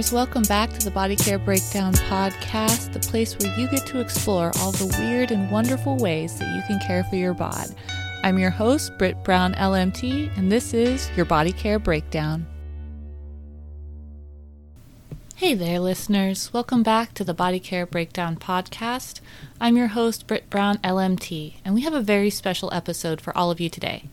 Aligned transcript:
listeners. 0.00 0.16
Welcome 0.16 0.42
back 0.44 0.72
to 0.72 0.84
the 0.86 0.90
Body 0.90 1.14
Care 1.14 1.38
Breakdown 1.38 1.92
podcast, 1.92 2.94
the 2.94 3.00
place 3.00 3.38
where 3.38 3.54
you 3.58 3.68
get 3.68 3.84
to 3.88 4.00
explore 4.00 4.50
all 4.58 4.72
the 4.72 4.96
weird 4.98 5.30
and 5.30 5.50
wonderful 5.50 5.98
ways 5.98 6.38
that 6.38 6.56
you 6.56 6.62
can 6.66 6.78
care 6.80 7.04
for 7.04 7.16
your 7.16 7.34
bod. 7.34 7.74
I'm 8.22 8.38
your 8.38 8.48
host, 8.48 8.96
Britt 8.96 9.22
Brown 9.24 9.52
LMT, 9.56 10.34
and 10.38 10.50
this 10.50 10.72
is 10.72 11.10
your 11.16 11.26
Body 11.26 11.52
Care 11.52 11.78
Breakdown. 11.78 12.46
Hey 15.36 15.52
there, 15.52 15.78
listeners. 15.78 16.50
Welcome 16.50 16.82
back 16.82 17.12
to 17.12 17.24
the 17.24 17.34
Body 17.34 17.60
Care 17.60 17.84
Breakdown 17.84 18.36
podcast. 18.38 19.20
I'm 19.60 19.76
your 19.76 19.88
host, 19.88 20.26
Britt 20.26 20.48
Brown 20.48 20.78
LMT, 20.78 21.56
and 21.62 21.74
we 21.74 21.82
have 21.82 21.94
a 21.94 22.00
very 22.00 22.30
special 22.30 22.72
episode 22.72 23.20
for 23.20 23.36
all 23.36 23.50
of 23.50 23.60
you 23.60 23.68
today. 23.68 24.04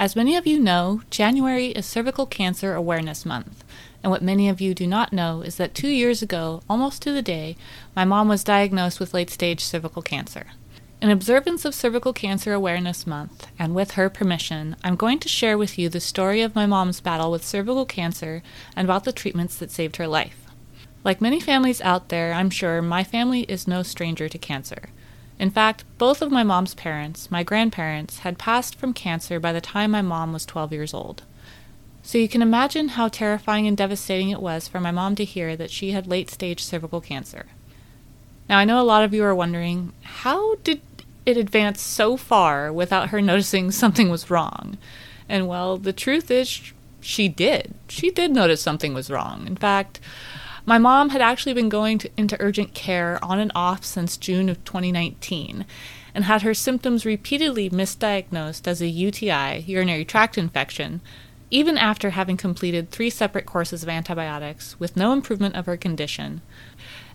As 0.00 0.16
many 0.16 0.34
of 0.34 0.48
you 0.48 0.58
know, 0.58 1.02
January 1.10 1.68
is 1.68 1.86
Cervical 1.86 2.26
Cancer 2.26 2.74
Awareness 2.74 3.24
Month. 3.24 3.62
And 4.06 4.12
what 4.12 4.22
many 4.22 4.48
of 4.48 4.60
you 4.60 4.72
do 4.72 4.86
not 4.86 5.12
know 5.12 5.42
is 5.42 5.56
that 5.56 5.74
two 5.74 5.88
years 5.88 6.22
ago, 6.22 6.62
almost 6.70 7.02
to 7.02 7.10
the 7.10 7.22
day, 7.22 7.56
my 7.96 8.04
mom 8.04 8.28
was 8.28 8.44
diagnosed 8.44 9.00
with 9.00 9.12
late 9.12 9.30
stage 9.30 9.64
cervical 9.64 10.00
cancer. 10.00 10.46
In 11.02 11.10
observance 11.10 11.64
of 11.64 11.74
Cervical 11.74 12.12
Cancer 12.12 12.52
Awareness 12.52 13.04
Month, 13.04 13.48
and 13.58 13.74
with 13.74 13.94
her 13.94 14.08
permission, 14.08 14.76
I'm 14.84 14.94
going 14.94 15.18
to 15.18 15.28
share 15.28 15.58
with 15.58 15.76
you 15.76 15.88
the 15.88 15.98
story 15.98 16.40
of 16.40 16.54
my 16.54 16.66
mom's 16.66 17.00
battle 17.00 17.32
with 17.32 17.44
cervical 17.44 17.84
cancer 17.84 18.44
and 18.76 18.86
about 18.86 19.02
the 19.02 19.12
treatments 19.12 19.56
that 19.56 19.72
saved 19.72 19.96
her 19.96 20.06
life. 20.06 20.38
Like 21.02 21.20
many 21.20 21.40
families 21.40 21.80
out 21.80 22.08
there, 22.08 22.32
I'm 22.32 22.48
sure 22.48 22.80
my 22.80 23.02
family 23.02 23.40
is 23.48 23.66
no 23.66 23.82
stranger 23.82 24.28
to 24.28 24.38
cancer. 24.38 24.90
In 25.36 25.50
fact, 25.50 25.82
both 25.98 26.22
of 26.22 26.30
my 26.30 26.44
mom's 26.44 26.76
parents, 26.76 27.28
my 27.28 27.42
grandparents, 27.42 28.20
had 28.20 28.38
passed 28.38 28.76
from 28.76 28.92
cancer 28.92 29.40
by 29.40 29.52
the 29.52 29.60
time 29.60 29.90
my 29.90 30.00
mom 30.00 30.32
was 30.32 30.46
12 30.46 30.72
years 30.72 30.94
old. 30.94 31.24
So 32.06 32.18
you 32.18 32.28
can 32.28 32.40
imagine 32.40 32.90
how 32.90 33.08
terrifying 33.08 33.66
and 33.66 33.76
devastating 33.76 34.30
it 34.30 34.40
was 34.40 34.68
for 34.68 34.78
my 34.78 34.92
mom 34.92 35.16
to 35.16 35.24
hear 35.24 35.56
that 35.56 35.72
she 35.72 35.90
had 35.90 36.06
late 36.06 36.30
stage 36.30 36.62
cervical 36.62 37.00
cancer. 37.00 37.46
Now, 38.48 38.58
I 38.58 38.64
know 38.64 38.80
a 38.80 38.86
lot 38.86 39.02
of 39.02 39.12
you 39.12 39.24
are 39.24 39.34
wondering 39.34 39.92
how 40.02 40.54
did 40.62 40.82
it 41.26 41.36
advance 41.36 41.80
so 41.80 42.16
far 42.16 42.72
without 42.72 43.08
her 43.08 43.20
noticing 43.32 43.72
something 43.72 44.08
was 44.08 44.30
wrong? 44.30 44.78
And 45.28 45.48
well, 45.48 45.78
the 45.78 45.92
truth 45.92 46.30
is, 46.30 46.72
she 47.00 47.26
did. 47.26 47.74
She 47.88 48.12
did 48.12 48.30
notice 48.30 48.62
something 48.62 48.94
was 48.94 49.10
wrong. 49.10 49.44
In 49.44 49.56
fact, 49.56 49.98
my 50.64 50.78
mom 50.78 51.08
had 51.08 51.20
actually 51.20 51.54
been 51.54 51.68
going 51.68 51.98
to, 51.98 52.10
into 52.16 52.36
urgent 52.38 52.72
care 52.72 53.18
on 53.20 53.40
and 53.40 53.50
off 53.56 53.84
since 53.84 54.16
June 54.16 54.48
of 54.48 54.64
2019 54.64 55.66
and 56.14 56.24
had 56.24 56.42
her 56.42 56.54
symptoms 56.54 57.04
repeatedly 57.04 57.68
misdiagnosed 57.68 58.68
as 58.68 58.80
a 58.80 58.86
UTI, 58.86 59.64
urinary 59.66 60.04
tract 60.04 60.38
infection, 60.38 61.00
even 61.50 61.78
after 61.78 62.10
having 62.10 62.36
completed 62.36 62.90
three 62.90 63.10
separate 63.10 63.46
courses 63.46 63.82
of 63.82 63.88
antibiotics 63.88 64.78
with 64.80 64.96
no 64.96 65.12
improvement 65.12 65.54
of 65.54 65.66
her 65.66 65.76
condition, 65.76 66.42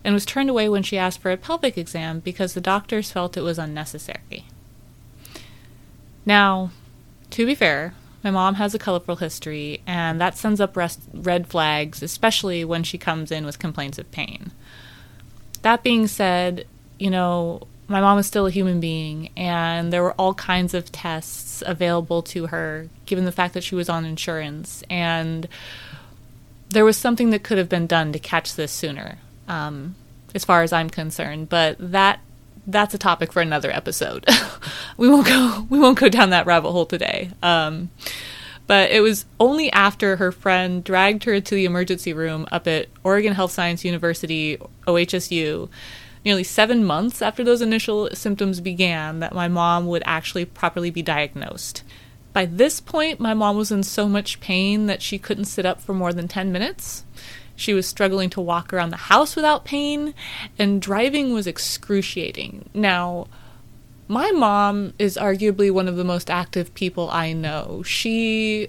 and 0.04 0.14
was 0.14 0.24
turned 0.24 0.50
away 0.50 0.68
when 0.68 0.82
she 0.82 0.98
asked 0.98 1.20
for 1.20 1.30
a 1.30 1.36
pelvic 1.36 1.76
exam 1.76 2.20
because 2.20 2.54
the 2.54 2.60
doctors 2.60 3.12
felt 3.12 3.36
it 3.36 3.42
was 3.42 3.58
unnecessary. 3.58 4.46
Now, 6.24 6.70
to 7.30 7.46
be 7.46 7.54
fair, 7.54 7.94
my 8.22 8.30
mom 8.30 8.54
has 8.54 8.74
a 8.74 8.78
colorful 8.78 9.16
history, 9.16 9.82
and 9.86 10.20
that 10.20 10.36
sends 10.36 10.60
up 10.60 10.76
rest- 10.76 11.00
red 11.12 11.48
flags, 11.48 12.02
especially 12.02 12.64
when 12.64 12.84
she 12.84 12.98
comes 12.98 13.32
in 13.32 13.44
with 13.44 13.58
complaints 13.58 13.98
of 13.98 14.10
pain. 14.12 14.52
That 15.62 15.82
being 15.82 16.06
said, 16.06 16.66
you 16.98 17.10
know, 17.10 17.66
my 17.92 18.00
mom 18.00 18.16
was 18.16 18.26
still 18.26 18.46
a 18.46 18.50
human 18.50 18.80
being, 18.80 19.28
and 19.36 19.92
there 19.92 20.02
were 20.02 20.12
all 20.12 20.32
kinds 20.32 20.72
of 20.72 20.90
tests 20.90 21.62
available 21.66 22.22
to 22.22 22.46
her, 22.46 22.88
given 23.04 23.26
the 23.26 23.32
fact 23.32 23.52
that 23.52 23.62
she 23.62 23.74
was 23.74 23.90
on 23.90 24.06
insurance. 24.06 24.82
And 24.88 25.46
there 26.70 26.86
was 26.86 26.96
something 26.96 27.30
that 27.30 27.42
could 27.42 27.58
have 27.58 27.68
been 27.68 27.86
done 27.86 28.12
to 28.12 28.18
catch 28.18 28.54
this 28.54 28.72
sooner, 28.72 29.18
um, 29.46 29.94
as 30.34 30.42
far 30.42 30.62
as 30.62 30.72
I'm 30.72 30.88
concerned. 30.88 31.50
But 31.50 31.76
that 31.78 32.20
that's 32.66 32.94
a 32.94 32.98
topic 32.98 33.30
for 33.30 33.42
another 33.42 33.70
episode. 33.70 34.24
we 34.96 35.10
won't 35.10 35.26
go 35.26 35.66
we 35.68 35.78
won't 35.78 35.98
go 35.98 36.08
down 36.08 36.30
that 36.30 36.46
rabbit 36.46 36.70
hole 36.70 36.86
today. 36.86 37.30
Um, 37.42 37.90
but 38.66 38.90
it 38.90 39.00
was 39.00 39.26
only 39.38 39.70
after 39.70 40.16
her 40.16 40.32
friend 40.32 40.82
dragged 40.82 41.24
her 41.24 41.40
to 41.40 41.54
the 41.54 41.66
emergency 41.66 42.14
room 42.14 42.46
up 42.50 42.66
at 42.66 42.88
Oregon 43.04 43.34
Health 43.34 43.50
Science 43.52 43.84
University, 43.84 44.56
OHSU, 44.86 45.68
nearly 46.24 46.44
seven 46.44 46.84
months 46.84 47.20
after 47.20 47.42
those 47.42 47.62
initial 47.62 48.08
symptoms 48.12 48.60
began 48.60 49.20
that 49.20 49.34
my 49.34 49.48
mom 49.48 49.86
would 49.86 50.02
actually 50.06 50.44
properly 50.44 50.90
be 50.90 51.02
diagnosed. 51.02 51.82
By 52.32 52.46
this 52.46 52.80
point, 52.80 53.20
my 53.20 53.34
mom 53.34 53.56
was 53.56 53.70
in 53.70 53.82
so 53.82 54.08
much 54.08 54.40
pain 54.40 54.86
that 54.86 55.02
she 55.02 55.18
couldn't 55.18 55.44
sit 55.44 55.66
up 55.66 55.80
for 55.80 55.92
more 55.92 56.12
than 56.12 56.28
10 56.28 56.50
minutes. 56.50 57.04
She 57.54 57.74
was 57.74 57.86
struggling 57.86 58.30
to 58.30 58.40
walk 58.40 58.72
around 58.72 58.90
the 58.90 58.96
house 58.96 59.36
without 59.36 59.64
pain, 59.64 60.14
and 60.58 60.80
driving 60.80 61.34
was 61.34 61.46
excruciating. 61.46 62.70
Now, 62.72 63.26
my 64.08 64.30
mom 64.30 64.94
is 64.98 65.16
arguably 65.16 65.70
one 65.70 65.88
of 65.88 65.96
the 65.96 66.04
most 66.04 66.30
active 66.30 66.72
people 66.74 67.10
I 67.10 67.34
know. 67.34 67.82
She, 67.84 68.68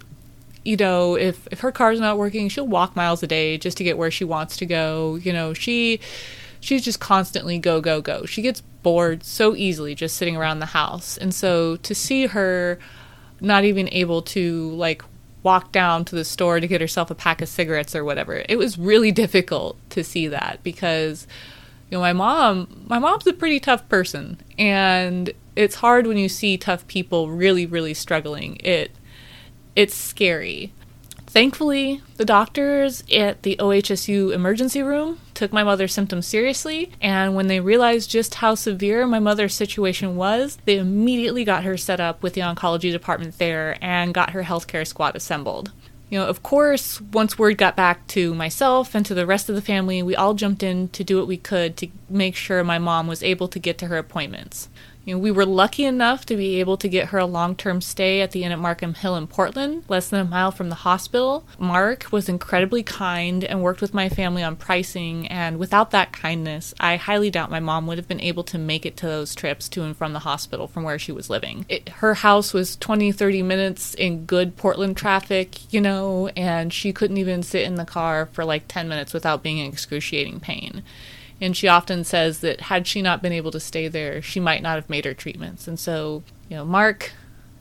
you 0.66 0.76
know, 0.76 1.16
if, 1.16 1.48
if 1.50 1.62
her 1.62 1.72
car's 1.72 2.00
not 2.00 2.18
working, 2.18 2.50
she'll 2.50 2.68
walk 2.68 2.96
miles 2.96 3.24
a 3.24 3.28
day 3.28 3.58
just 3.58 3.78
to 3.78 3.84
get 3.84 3.98
where 3.98 4.12
she 4.12 4.26
wants 4.26 4.58
to 4.58 4.66
go. 4.66 5.16
You 5.16 5.32
know, 5.32 5.54
she 5.54 6.02
she's 6.64 6.82
just 6.82 7.02
constantly 7.02 7.60
go, 7.60 7.82
go, 7.82 8.02
go. 8.02 8.26
She 8.26 8.42
gets 8.42 8.62
bored 8.62 9.24
so 9.24 9.54
easily 9.54 9.94
just 9.96 10.16
sitting 10.16 10.38
around 10.38 10.60
the 10.60 10.68
house. 10.68 11.18
And 11.18 11.36
so 11.36 11.76
to 11.78 11.94
see 11.94 12.28
her 12.28 12.80
not 13.42 13.66
even 13.66 13.90
able 13.92 14.22
to 14.22 14.70
like 14.72 15.04
walk 15.44 15.74
down 15.74 16.06
to 16.06 16.16
the 16.16 16.24
store 16.24 16.62
to 16.62 16.68
get 16.68 16.80
herself 16.80 17.12
a 17.12 17.16
pack 17.16 17.42
of 17.42 17.50
cigarettes 17.50 17.94
or 17.94 18.06
whatever, 18.06 18.46
it 18.48 18.58
was 18.58 18.78
really 18.78 19.12
difficult 19.24 19.78
to 19.90 20.04
see 20.04 20.28
that 20.28 20.60
because 20.64 21.28
you 21.90 21.98
know 21.98 22.02
my 22.02 22.14
mom 22.14 22.86
my 22.88 22.98
mom's 22.98 23.28
a 23.28 23.34
pretty 23.34 23.60
tough 23.60 23.88
person 23.90 24.38
and 24.58 25.32
it's 25.56 25.76
hard 25.76 26.08
when 26.08 26.18
you 26.18 26.30
see 26.30 26.58
tough 26.58 26.88
people 26.88 27.30
really 27.30 27.66
really 27.66 27.94
struggling. 27.94 28.56
It 28.62 28.92
it's 29.76 29.96
scary. 29.96 30.72
Thankfully, 31.28 32.02
the 32.18 32.26
doctors 32.26 33.04
at 33.12 33.42
the 33.44 33.58
OHSU 33.58 34.32
emergency 34.32 34.82
room 34.82 35.20
took 35.34 35.54
my 35.54 35.64
mother's 35.64 35.94
symptoms 35.94 36.28
seriously, 36.28 36.92
and 37.02 37.36
when 37.36 37.48
they 37.48 37.60
realized 37.60 38.10
just 38.10 38.36
how 38.36 38.56
severe 38.56 39.06
my 39.08 39.20
mother's 39.20 39.54
situation 39.54 40.16
was, 40.16 40.58
they 40.66 40.78
immediately 40.78 41.44
got 41.44 41.64
her 41.64 41.78
set 41.78 42.00
up 42.00 42.22
with 42.22 42.34
the 42.34 42.42
oncology 42.42 42.92
department 42.92 43.38
there 43.38 43.78
and 43.82 44.14
got 44.14 44.32
her 44.32 44.44
healthcare 44.44 44.86
squad 44.86 45.16
assembled. 45.16 45.72
You 46.10 46.20
know, 46.20 46.28
of 46.28 46.44
course, 46.44 47.02
once 47.02 47.40
word 47.40 47.58
got 47.58 47.76
back 47.76 48.06
to 48.10 48.36
myself 48.36 48.94
and 48.94 49.04
to 49.08 49.16
the 49.16 49.26
rest 49.26 49.50
of 49.50 49.56
the 49.56 49.62
family, 49.62 50.04
we 50.04 50.16
all 50.16 50.36
jumped 50.36 50.62
in 50.62 50.90
to 50.90 51.04
do 51.04 51.18
what 51.18 51.26
we 51.26 51.38
could 51.38 51.76
to 51.78 51.88
make 52.08 52.36
sure 52.36 52.64
my 52.64 52.78
mom 52.78 53.08
was 53.08 53.24
able 53.24 53.48
to 53.48 53.58
get 53.58 53.80
to 53.80 53.88
her 53.88 53.98
appointments. 53.98 54.70
You 55.06 55.16
know, 55.16 55.20
we 55.20 55.32
were 55.32 55.46
lucky 55.46 55.84
enough 55.84 56.26
to 56.28 56.38
be 56.38 56.60
able 56.62 56.78
to 56.78 56.88
get 56.88 57.10
her 57.10 57.18
a 57.18 57.26
long 57.26 57.56
term 57.56 57.82
stay 57.82 58.22
at 58.22 58.32
the 58.32 58.44
inn 58.44 58.54
at 58.54 58.60
Markham 58.60 58.94
Hill 58.94 59.18
in 59.18 59.28
Portland, 59.28 59.84
less 59.90 60.10
than 60.10 60.22
a 60.22 60.30
mile 60.30 60.52
from 60.52 60.70
the 60.70 60.76
hospital. 60.76 61.46
Mark 61.60 62.08
was 62.12 62.30
incredibly 62.30 62.84
kind 62.84 63.44
and 63.44 63.62
worked 63.62 63.82
with 63.82 63.94
my 63.94 64.08
family 64.08 64.44
on 64.44 64.56
pricing, 64.56 65.28
and 65.28 65.58
without 65.58 65.92
that 65.92 66.14
kindness, 66.14 66.74
I 66.80 66.96
highly 66.96 67.30
doubt 67.30 67.52
my 67.52 67.60
mom 67.60 67.86
would 67.88 67.98
have 67.98 68.08
been 68.08 68.22
able 68.22 68.44
to 68.46 68.58
make 68.58 68.86
it 68.86 68.96
to 68.98 69.06
those 69.06 69.36
trips 69.36 69.68
to 69.70 69.84
and 69.84 69.96
from 69.96 70.14
the 70.14 70.20
hospital 70.20 70.68
from 70.68 70.84
where 70.84 71.00
she 71.00 71.12
was 71.12 71.30
living. 71.30 71.66
It, 71.68 71.90
her 71.90 72.14
house 72.14 72.54
was 72.54 72.78
20, 72.78 73.12
30 73.12 73.44
minutes 73.44 73.94
in 73.96 74.26
good 74.26 74.56
Portland 74.56 74.96
traffic, 74.96 75.74
you 75.74 75.82
know, 75.82 76.30
and 76.38 76.72
she 76.72 76.94
couldn't 76.94 77.18
even 77.18 77.44
sit 77.44 77.64
in 77.64 77.76
the 77.76 77.86
car 77.86 78.28
for 78.32 78.46
like 78.46 78.70
10 78.70 78.88
minutes 78.88 79.14
without 79.14 79.44
being 79.44 79.58
in 79.58 79.68
excruciating 79.68 80.40
pain. 80.40 80.82
And 81.44 81.58
she 81.58 81.68
often 81.68 82.06
says 82.06 82.40
that 82.40 82.62
had 82.62 82.88
she 82.88 83.02
not 83.02 83.22
been 83.22 83.34
able 83.34 83.52
to 83.52 83.60
stay 83.60 83.90
there, 83.90 84.22
she 84.22 84.40
might 84.40 84.62
not 84.62 84.76
have 84.76 84.90
made 84.90 85.04
her 85.04 85.14
treatments. 85.14 85.68
And 85.68 85.78
so, 85.78 86.24
you 86.48 86.56
know, 86.56 86.64
Mark, 86.64 87.12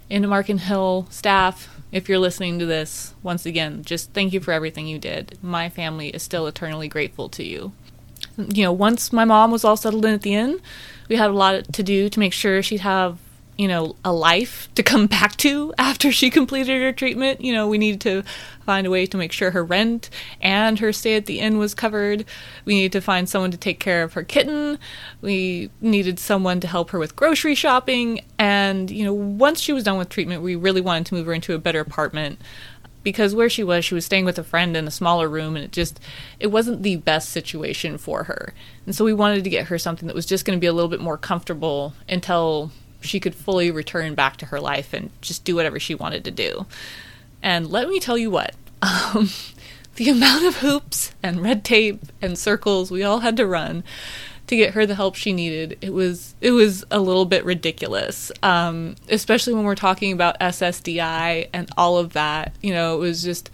into 0.08 0.28
Markham 0.28 0.58
Hill 0.58 1.08
staff, 1.10 1.68
if 1.90 2.08
you're 2.08 2.20
listening 2.20 2.60
to 2.60 2.66
this, 2.66 3.12
once 3.24 3.44
again, 3.44 3.82
just 3.82 4.12
thank 4.12 4.32
you 4.32 4.38
for 4.38 4.52
everything 4.52 4.86
you 4.86 5.00
did. 5.00 5.36
My 5.42 5.68
family 5.68 6.10
is 6.10 6.22
still 6.22 6.46
eternally 6.46 6.86
grateful 6.86 7.28
to 7.30 7.42
you. 7.42 7.72
You 8.36 8.62
know, 8.62 8.72
once 8.72 9.12
my 9.12 9.24
mom 9.24 9.50
was 9.50 9.64
all 9.64 9.76
settled 9.76 10.04
in 10.04 10.14
at 10.14 10.22
the 10.22 10.34
inn, 10.34 10.60
we 11.08 11.16
had 11.16 11.30
a 11.30 11.34
lot 11.34 11.72
to 11.72 11.82
do 11.82 12.08
to 12.08 12.20
make 12.20 12.32
sure 12.32 12.62
she'd 12.62 12.82
have 12.82 13.18
you 13.58 13.68
know, 13.68 13.96
a 14.04 14.12
life 14.12 14.68
to 14.74 14.82
come 14.82 15.06
back 15.06 15.36
to 15.36 15.74
after 15.78 16.10
she 16.10 16.30
completed 16.30 16.80
her 16.80 16.92
treatment. 16.92 17.40
You 17.42 17.52
know, 17.52 17.68
we 17.68 17.78
needed 17.78 18.00
to 18.02 18.22
find 18.64 18.86
a 18.86 18.90
way 18.90 19.06
to 19.06 19.16
make 19.16 19.32
sure 19.32 19.50
her 19.50 19.64
rent 19.64 20.08
and 20.40 20.78
her 20.78 20.92
stay 20.92 21.16
at 21.16 21.26
the 21.26 21.40
inn 21.40 21.58
was 21.58 21.74
covered. 21.74 22.24
We 22.64 22.74
needed 22.74 22.92
to 22.92 23.00
find 23.00 23.28
someone 23.28 23.50
to 23.50 23.56
take 23.56 23.78
care 23.78 24.02
of 24.02 24.14
her 24.14 24.22
kitten. 24.22 24.78
We 25.20 25.70
needed 25.80 26.18
someone 26.18 26.60
to 26.60 26.66
help 26.66 26.90
her 26.90 26.98
with 26.98 27.14
grocery 27.14 27.54
shopping. 27.54 28.24
And, 28.38 28.90
you 28.90 29.04
know, 29.04 29.12
once 29.12 29.60
she 29.60 29.72
was 29.72 29.84
done 29.84 29.98
with 29.98 30.08
treatment, 30.08 30.42
we 30.42 30.56
really 30.56 30.80
wanted 30.80 31.06
to 31.06 31.14
move 31.14 31.26
her 31.26 31.34
into 31.34 31.54
a 31.54 31.58
better 31.58 31.80
apartment 31.80 32.40
because 33.02 33.34
where 33.34 33.50
she 33.50 33.64
was 33.64 33.84
she 33.84 33.94
was 33.94 34.06
staying 34.06 34.24
with 34.24 34.38
a 34.38 34.44
friend 34.44 34.76
in 34.76 34.86
a 34.86 34.90
smaller 34.90 35.28
room 35.28 35.56
and 35.56 35.64
it 35.64 35.72
just 35.72 35.98
it 36.38 36.46
wasn't 36.48 36.82
the 36.84 36.94
best 36.94 37.30
situation 37.30 37.98
for 37.98 38.24
her 38.24 38.54
and 38.86 38.94
so 38.94 39.04
we 39.04 39.12
wanted 39.12 39.42
to 39.42 39.50
get 39.50 39.66
her 39.66 39.76
something 39.76 40.06
that 40.06 40.14
was 40.14 40.24
just 40.24 40.44
going 40.44 40.56
to 40.56 40.60
be 40.60 40.68
a 40.68 40.72
little 40.72 40.88
bit 40.88 41.00
more 41.00 41.18
comfortable 41.18 41.94
until 42.08 42.70
she 43.02 43.20
could 43.20 43.34
fully 43.34 43.70
return 43.70 44.14
back 44.14 44.36
to 44.38 44.46
her 44.46 44.60
life 44.60 44.92
and 44.92 45.10
just 45.20 45.44
do 45.44 45.54
whatever 45.54 45.78
she 45.78 45.94
wanted 45.94 46.24
to 46.24 46.30
do. 46.30 46.66
And 47.42 47.70
let 47.70 47.88
me 47.88 48.00
tell 48.00 48.16
you 48.16 48.30
what, 48.30 48.54
um, 48.82 49.28
the 49.96 50.08
amount 50.08 50.44
of 50.44 50.56
hoops 50.56 51.12
and 51.22 51.42
red 51.42 51.64
tape 51.64 52.00
and 52.20 52.38
circles 52.38 52.90
we 52.90 53.02
all 53.02 53.20
had 53.20 53.36
to 53.36 53.46
run 53.46 53.84
to 54.52 54.56
get 54.56 54.74
her 54.74 54.84
the 54.84 54.94
help 54.94 55.14
she 55.14 55.32
needed, 55.32 55.78
it 55.80 55.92
was 55.92 56.34
it 56.40 56.50
was 56.50 56.84
a 56.90 57.00
little 57.00 57.24
bit 57.24 57.44
ridiculous. 57.44 58.30
Um, 58.42 58.96
especially 59.08 59.54
when 59.54 59.64
we're 59.64 59.74
talking 59.74 60.12
about 60.12 60.38
SSDI 60.40 61.48
and 61.52 61.70
all 61.76 61.96
of 61.96 62.12
that. 62.12 62.54
You 62.60 62.74
know, 62.74 62.96
it 62.96 62.98
was 62.98 63.22
just 63.22 63.50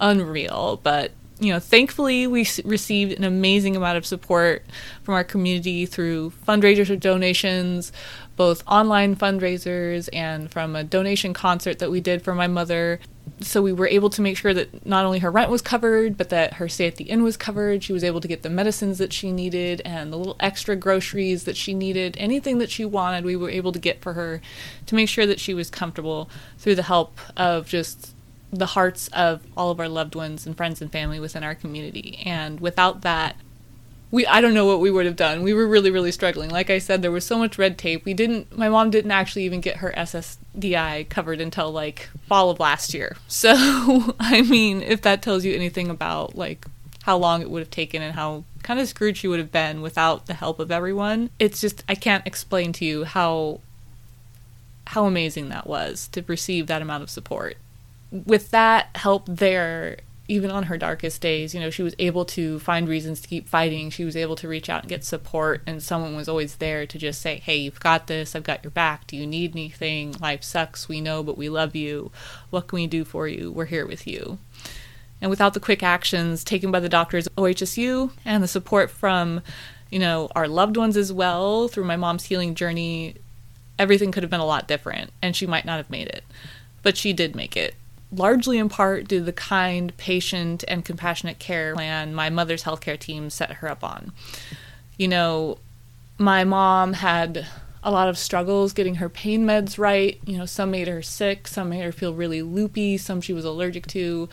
unreal. 0.00 0.80
But 0.82 1.12
you 1.40 1.52
know, 1.52 1.58
thankfully, 1.58 2.26
we 2.26 2.46
received 2.64 3.12
an 3.12 3.24
amazing 3.24 3.74
amount 3.74 3.96
of 3.96 4.04
support 4.04 4.62
from 5.02 5.14
our 5.14 5.24
community 5.24 5.86
through 5.86 6.32
fundraisers 6.46 6.90
or 6.90 6.96
donations, 6.96 7.92
both 8.36 8.62
online 8.66 9.16
fundraisers 9.16 10.10
and 10.12 10.50
from 10.50 10.76
a 10.76 10.84
donation 10.84 11.32
concert 11.32 11.78
that 11.78 11.90
we 11.90 12.00
did 12.00 12.22
for 12.22 12.34
my 12.34 12.46
mother. 12.46 13.00
So 13.40 13.62
we 13.62 13.72
were 13.72 13.88
able 13.88 14.10
to 14.10 14.20
make 14.20 14.36
sure 14.36 14.52
that 14.52 14.84
not 14.84 15.06
only 15.06 15.20
her 15.20 15.30
rent 15.30 15.50
was 15.50 15.62
covered, 15.62 16.18
but 16.18 16.28
that 16.28 16.54
her 16.54 16.68
stay 16.68 16.86
at 16.86 16.96
the 16.96 17.04
inn 17.04 17.22
was 17.22 17.38
covered. 17.38 17.82
She 17.82 17.94
was 17.94 18.04
able 18.04 18.20
to 18.20 18.28
get 18.28 18.42
the 18.42 18.50
medicines 18.50 18.98
that 18.98 19.12
she 19.12 19.32
needed 19.32 19.80
and 19.84 20.12
the 20.12 20.18
little 20.18 20.36
extra 20.40 20.76
groceries 20.76 21.44
that 21.44 21.56
she 21.56 21.72
needed. 21.72 22.16
Anything 22.18 22.58
that 22.58 22.70
she 22.70 22.84
wanted, 22.84 23.24
we 23.24 23.36
were 23.36 23.48
able 23.48 23.72
to 23.72 23.78
get 23.78 24.02
for 24.02 24.12
her 24.12 24.42
to 24.84 24.94
make 24.94 25.08
sure 25.08 25.24
that 25.24 25.40
she 25.40 25.54
was 25.54 25.70
comfortable 25.70 26.28
through 26.58 26.74
the 26.74 26.82
help 26.82 27.18
of 27.34 27.66
just 27.66 28.14
the 28.52 28.66
hearts 28.66 29.08
of 29.08 29.42
all 29.56 29.70
of 29.70 29.80
our 29.80 29.88
loved 29.88 30.14
ones 30.14 30.46
and 30.46 30.56
friends 30.56 30.82
and 30.82 30.90
family 30.90 31.20
within 31.20 31.44
our 31.44 31.54
community. 31.54 32.20
And 32.24 32.60
without 32.60 33.02
that, 33.02 33.36
we 34.10 34.26
I 34.26 34.40
don't 34.40 34.54
know 34.54 34.66
what 34.66 34.80
we 34.80 34.90
would 34.90 35.06
have 35.06 35.16
done. 35.16 35.42
We 35.42 35.54
were 35.54 35.66
really 35.66 35.90
really 35.90 36.12
struggling. 36.12 36.50
Like 36.50 36.68
I 36.68 36.78
said, 36.78 37.02
there 37.02 37.12
was 37.12 37.24
so 37.24 37.38
much 37.38 37.58
red 37.58 37.78
tape. 37.78 38.04
We 38.04 38.14
didn't. 38.14 38.56
My 38.56 38.68
mom 38.68 38.90
didn't 38.90 39.12
actually 39.12 39.44
even 39.44 39.60
get 39.60 39.76
her 39.76 39.92
SSDI 39.96 41.08
covered 41.08 41.40
until 41.40 41.70
like 41.70 42.10
fall 42.26 42.50
of 42.50 42.60
last 42.60 42.94
year. 42.94 43.16
So 43.28 44.14
I 44.18 44.42
mean, 44.42 44.82
if 44.82 45.02
that 45.02 45.22
tells 45.22 45.44
you 45.44 45.54
anything 45.54 45.88
about 45.88 46.36
like 46.36 46.66
how 47.04 47.16
long 47.16 47.40
it 47.40 47.50
would 47.50 47.60
have 47.60 47.70
taken 47.70 48.02
and 48.02 48.14
how 48.14 48.44
kind 48.62 48.78
of 48.78 48.88
screwed 48.88 49.16
she 49.16 49.28
would 49.28 49.38
have 49.38 49.52
been 49.52 49.80
without 49.80 50.26
the 50.26 50.34
help 50.34 50.58
of 50.60 50.70
everyone, 50.70 51.30
it's 51.38 51.60
just 51.60 51.84
I 51.88 51.94
can't 51.94 52.26
explain 52.26 52.72
to 52.74 52.84
you 52.84 53.04
how 53.04 53.60
how 54.88 55.06
amazing 55.06 55.50
that 55.50 55.68
was 55.68 56.08
to 56.08 56.22
receive 56.26 56.66
that 56.66 56.82
amount 56.82 57.04
of 57.04 57.10
support 57.10 57.56
with 58.10 58.50
that 58.50 58.88
help 58.96 59.26
there, 59.26 59.98
even 60.28 60.50
on 60.50 60.64
her 60.64 60.78
darkest 60.78 61.20
days, 61.20 61.54
you 61.54 61.60
know, 61.60 61.70
she 61.70 61.82
was 61.82 61.94
able 61.98 62.24
to 62.24 62.58
find 62.60 62.88
reasons 62.88 63.20
to 63.20 63.28
keep 63.28 63.48
fighting. 63.48 63.90
She 63.90 64.04
was 64.04 64.16
able 64.16 64.36
to 64.36 64.48
reach 64.48 64.68
out 64.68 64.82
and 64.82 64.88
get 64.88 65.04
support, 65.04 65.62
and 65.66 65.82
someone 65.82 66.14
was 66.14 66.28
always 66.28 66.56
there 66.56 66.86
to 66.86 66.98
just 66.98 67.20
say, 67.20 67.38
Hey, 67.38 67.56
you've 67.56 67.80
got 67.80 68.06
this. 68.06 68.34
I've 68.34 68.44
got 68.44 68.62
your 68.62 68.70
back. 68.70 69.06
Do 69.06 69.16
you 69.16 69.26
need 69.26 69.52
anything? 69.52 70.12
Life 70.20 70.44
sucks. 70.44 70.88
We 70.88 71.00
know, 71.00 71.22
but 71.22 71.38
we 71.38 71.48
love 71.48 71.74
you. 71.74 72.10
What 72.50 72.68
can 72.68 72.76
we 72.76 72.86
do 72.86 73.04
for 73.04 73.26
you? 73.26 73.50
We're 73.50 73.66
here 73.66 73.86
with 73.86 74.06
you. 74.06 74.38
And 75.20 75.30
without 75.30 75.54
the 75.54 75.60
quick 75.60 75.82
actions 75.82 76.44
taken 76.44 76.70
by 76.70 76.80
the 76.80 76.88
doctors 76.88 77.26
at 77.26 77.36
OHSU 77.36 78.12
and 78.24 78.42
the 78.42 78.48
support 78.48 78.90
from, 78.90 79.42
you 79.90 79.98
know, 79.98 80.30
our 80.34 80.48
loved 80.48 80.76
ones 80.76 80.96
as 80.96 81.12
well 81.12 81.68
through 81.68 81.84
my 81.84 81.96
mom's 81.96 82.24
healing 82.24 82.54
journey, 82.54 83.16
everything 83.78 84.12
could 84.12 84.22
have 84.22 84.30
been 84.30 84.40
a 84.40 84.46
lot 84.46 84.66
different, 84.66 85.12
and 85.20 85.36
she 85.36 85.46
might 85.46 85.64
not 85.64 85.76
have 85.76 85.90
made 85.90 86.08
it. 86.08 86.24
But 86.82 86.96
she 86.96 87.12
did 87.12 87.36
make 87.36 87.56
it 87.56 87.74
largely 88.12 88.58
in 88.58 88.68
part 88.68 89.06
due 89.08 89.18
to 89.18 89.24
the 89.24 89.32
kind, 89.32 89.96
patient, 89.96 90.64
and 90.66 90.84
compassionate 90.84 91.38
care 91.38 91.74
plan 91.74 92.14
my 92.14 92.30
mother's 92.30 92.64
healthcare 92.64 92.98
team 92.98 93.30
set 93.30 93.52
her 93.54 93.68
up 93.68 93.84
on. 93.84 94.12
You 94.96 95.08
know, 95.08 95.58
my 96.18 96.44
mom 96.44 96.94
had 96.94 97.46
a 97.82 97.90
lot 97.90 98.08
of 98.08 98.18
struggles 98.18 98.72
getting 98.72 98.96
her 98.96 99.08
pain 99.08 99.46
meds 99.46 99.78
right. 99.78 100.20
You 100.26 100.38
know, 100.38 100.46
some 100.46 100.70
made 100.70 100.88
her 100.88 101.02
sick, 101.02 101.48
some 101.48 101.70
made 101.70 101.82
her 101.82 101.92
feel 101.92 102.14
really 102.14 102.42
loopy, 102.42 102.98
some 102.98 103.20
she 103.20 103.32
was 103.32 103.44
allergic 103.44 103.86
to. 103.88 104.28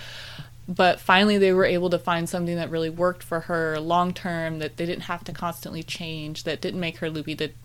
But 0.68 1.00
finally, 1.00 1.38
they 1.38 1.54
were 1.54 1.64
able 1.64 1.90
to 1.92 2.00
find 2.00 2.28
something 2.28 2.58
that 2.58 2.70
really 2.70 2.90
worked 2.90 3.24
for 3.24 3.42
her 3.42 3.80
long 3.80 4.14
term, 4.14 4.60
that 4.60 4.76
they 4.76 4.86
didn't 4.86 5.04
have 5.04 5.24
to 5.24 5.32
constantly 5.32 5.82
change, 5.82 6.44
that 6.44 6.60
didn't 6.60 6.82
make 6.82 6.98
her 6.98 7.10
loopy, 7.10 7.36
that 7.36 7.56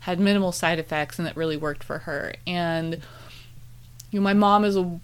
had 0.00 0.20
minimal 0.20 0.52
side 0.52 0.78
effects, 0.78 1.18
and 1.18 1.26
that 1.26 1.36
really 1.36 1.56
worked 1.56 1.82
for 1.82 1.98
her. 2.00 2.34
And, 2.46 3.00
you 4.12 4.20
know, 4.20 4.22
my 4.22 4.34
mom 4.34 4.64
is 4.64 4.76
a, 4.76 5.00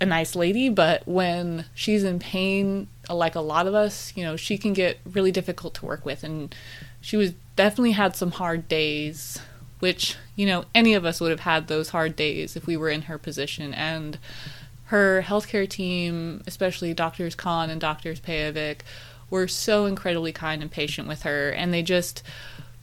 a 0.00 0.06
nice 0.06 0.36
lady, 0.36 0.68
but 0.68 1.06
when 1.06 1.64
she's 1.74 2.04
in 2.04 2.18
pain, 2.18 2.88
like 3.08 3.34
a 3.34 3.40
lot 3.40 3.66
of 3.66 3.74
us, 3.74 4.12
you 4.14 4.24
know, 4.24 4.36
she 4.36 4.58
can 4.58 4.72
get 4.72 4.98
really 5.10 5.32
difficult 5.32 5.74
to 5.74 5.86
work 5.86 6.04
with. 6.04 6.22
And 6.22 6.54
she 7.00 7.16
was 7.16 7.32
definitely 7.54 7.92
had 7.92 8.14
some 8.14 8.32
hard 8.32 8.68
days, 8.68 9.40
which, 9.78 10.16
you 10.34 10.46
know, 10.46 10.64
any 10.74 10.94
of 10.94 11.04
us 11.04 11.20
would 11.20 11.30
have 11.30 11.40
had 11.40 11.68
those 11.68 11.90
hard 11.90 12.14
days 12.14 12.56
if 12.56 12.66
we 12.66 12.76
were 12.76 12.90
in 12.90 13.02
her 13.02 13.16
position. 13.16 13.72
And 13.72 14.18
her 14.86 15.22
healthcare 15.22 15.68
team, 15.68 16.42
especially 16.46 16.92
Doctors 16.92 17.34
Khan 17.34 17.70
and 17.70 17.80
Doctors 17.80 18.20
Payovic, 18.20 18.80
were 19.30 19.48
so 19.48 19.86
incredibly 19.86 20.32
kind 20.32 20.62
and 20.62 20.70
patient 20.70 21.08
with 21.08 21.22
her. 21.22 21.50
And 21.50 21.72
they 21.72 21.82
just 21.82 22.22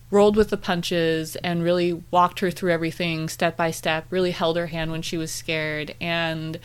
rolled 0.10 0.36
with 0.36 0.50
the 0.50 0.58
punches 0.58 1.36
and 1.38 1.64
really 1.64 2.04
walked 2.12 2.40
her 2.40 2.52
through 2.52 2.72
everything 2.72 3.30
step 3.30 3.56
by 3.56 3.72
step, 3.72 4.06
really 4.10 4.32
held 4.32 4.58
her 4.58 4.68
hand 4.68 4.92
when 4.92 5.02
she 5.02 5.18
was 5.18 5.32
scared. 5.32 5.96
And 6.02 6.60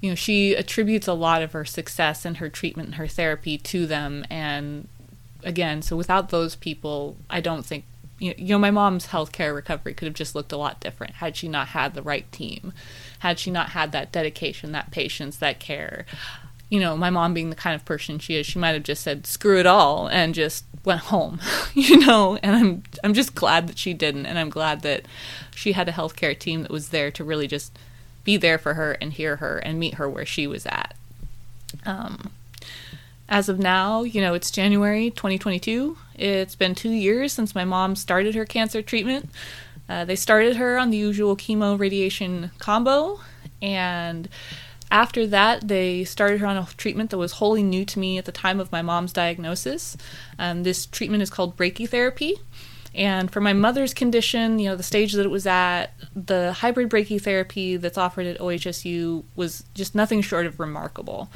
you 0.00 0.10
know, 0.10 0.14
she 0.14 0.54
attributes 0.54 1.06
a 1.06 1.12
lot 1.12 1.42
of 1.42 1.52
her 1.52 1.64
success 1.64 2.24
and 2.24 2.38
her 2.38 2.48
treatment 2.48 2.88
and 2.88 2.94
her 2.96 3.08
therapy 3.08 3.58
to 3.58 3.86
them. 3.86 4.24
And 4.30 4.88
again, 5.44 5.82
so 5.82 5.96
without 5.96 6.30
those 6.30 6.56
people, 6.56 7.16
I 7.28 7.40
don't 7.40 7.64
think, 7.64 7.84
you 8.18 8.34
know, 8.38 8.58
my 8.58 8.70
mom's 8.70 9.08
healthcare 9.08 9.54
recovery 9.54 9.94
could 9.94 10.06
have 10.06 10.14
just 10.14 10.34
looked 10.34 10.52
a 10.52 10.56
lot 10.56 10.80
different 10.80 11.14
had 11.14 11.36
she 11.36 11.48
not 11.48 11.68
had 11.68 11.94
the 11.94 12.02
right 12.02 12.30
team, 12.32 12.72
had 13.20 13.38
she 13.38 13.50
not 13.50 13.70
had 13.70 13.92
that 13.92 14.12
dedication, 14.12 14.72
that 14.72 14.90
patience, 14.90 15.36
that 15.36 15.58
care. 15.58 16.04
You 16.68 16.80
know, 16.80 16.96
my 16.96 17.10
mom 17.10 17.34
being 17.34 17.50
the 17.50 17.56
kind 17.56 17.74
of 17.74 17.84
person 17.84 18.18
she 18.18 18.36
is, 18.36 18.46
she 18.46 18.58
might 18.58 18.72
have 18.72 18.82
just 18.82 19.02
said, 19.02 19.26
screw 19.26 19.58
it 19.58 19.66
all, 19.66 20.06
and 20.06 20.34
just 20.34 20.64
went 20.84 21.00
home, 21.00 21.40
you 21.74 21.98
know, 21.98 22.38
and 22.42 22.56
I'm 22.56 22.82
I'm 23.02 23.14
just 23.14 23.34
glad 23.34 23.66
that 23.68 23.78
she 23.78 23.92
didn't 23.94 24.26
and 24.26 24.38
I'm 24.38 24.50
glad 24.50 24.82
that 24.82 25.06
she 25.54 25.72
had 25.72 25.88
a 25.88 25.92
healthcare 25.92 26.38
team 26.38 26.62
that 26.62 26.70
was 26.70 26.90
there 26.90 27.10
to 27.12 27.24
really 27.24 27.46
just 27.46 27.76
be 28.24 28.36
there 28.36 28.58
for 28.58 28.74
her 28.74 28.92
and 28.92 29.12
hear 29.12 29.36
her 29.36 29.58
and 29.58 29.78
meet 29.78 29.94
her 29.94 30.08
where 30.08 30.26
she 30.26 30.46
was 30.46 30.66
at. 30.66 30.94
Um, 31.84 32.30
as 33.28 33.48
of 33.48 33.58
now, 33.58 34.02
you 34.02 34.20
know, 34.20 34.34
it's 34.34 34.50
January 34.50 35.10
2022. 35.10 35.96
It's 36.16 36.56
been 36.56 36.74
two 36.74 36.90
years 36.90 37.32
since 37.32 37.54
my 37.54 37.64
mom 37.64 37.96
started 37.96 38.34
her 38.34 38.44
cancer 38.44 38.82
treatment. 38.82 39.30
Uh, 39.88 40.04
they 40.04 40.16
started 40.16 40.56
her 40.56 40.78
on 40.78 40.90
the 40.90 40.96
usual 40.96 41.36
chemo 41.36 41.78
radiation 41.78 42.50
combo, 42.58 43.20
and 43.62 44.28
after 44.90 45.26
that, 45.28 45.68
they 45.68 46.04
started 46.04 46.40
her 46.40 46.46
on 46.46 46.56
a 46.56 46.66
treatment 46.76 47.10
that 47.10 47.18
was 47.18 47.32
wholly 47.32 47.62
new 47.62 47.84
to 47.84 47.98
me 47.98 48.18
at 48.18 48.24
the 48.24 48.32
time 48.32 48.58
of 48.58 48.72
my 48.72 48.82
mom's 48.82 49.12
diagnosis. 49.12 49.96
Um, 50.38 50.64
this 50.64 50.86
treatment 50.86 51.22
is 51.22 51.30
called 51.30 51.56
brachytherapy. 51.56 52.34
And 52.94 53.30
for 53.30 53.40
my 53.40 53.52
mother's 53.52 53.94
condition, 53.94 54.58
you 54.58 54.68
know, 54.68 54.76
the 54.76 54.82
stage 54.82 55.12
that 55.12 55.24
it 55.24 55.30
was 55.30 55.46
at, 55.46 55.86
the 56.14 56.52
hybrid 56.52 56.90
brachytherapy 56.90 57.80
that's 57.80 57.98
offered 57.98 58.26
at 58.26 58.38
OHSU 58.38 59.24
was 59.36 59.64
just 59.74 59.94
nothing 59.94 60.22
short 60.22 60.46
of 60.46 60.58
remarkable. 60.58 61.30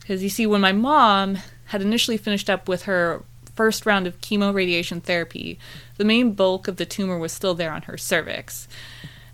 Because 0.00 0.22
you 0.22 0.28
see, 0.28 0.46
when 0.46 0.60
my 0.60 0.72
mom 0.72 1.38
had 1.66 1.82
initially 1.82 2.16
finished 2.16 2.48
up 2.48 2.68
with 2.68 2.84
her 2.84 3.24
first 3.54 3.84
round 3.84 4.06
of 4.06 4.20
chemo 4.20 4.54
radiation 4.54 5.00
therapy, 5.00 5.58
the 5.96 6.04
main 6.04 6.32
bulk 6.32 6.68
of 6.68 6.76
the 6.76 6.86
tumor 6.86 7.18
was 7.18 7.32
still 7.32 7.54
there 7.54 7.72
on 7.72 7.82
her 7.82 7.96
cervix. 7.96 8.68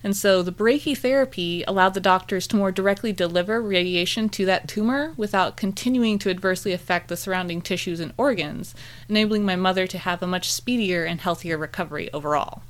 And 0.05 0.17
so 0.17 0.43
the 0.43 0.53
brachytherapy 0.53 1.65
allowed 1.67 1.95
the 1.95 2.01
doctors 2.01 2.47
to 2.49 2.57
more 2.57 2.71
directly 2.71 3.13
deliver 3.13 3.61
radiation 3.61 4.29
to 4.31 4.45
that 4.47 4.69
tumor 4.69 5.13
without 5.17 5.57
continuing 5.57 6.19
to 6.21 6.31
adversely 6.31 6.73
affect 6.73 7.09
the 7.09 7.17
surrounding 7.17 7.61
tissues 7.61 7.99
and 7.99 8.13
organs, 8.17 8.75
enabling 9.09 9.45
my 9.45 9.57
mother 9.57 9.87
to 9.89 9.99
have 9.99 10.23
a 10.23 10.27
much 10.27 10.53
speedier 10.53 11.05
and 11.05 11.21
healthier 11.21 11.59
recovery 11.59 12.13
overall. 12.13 12.63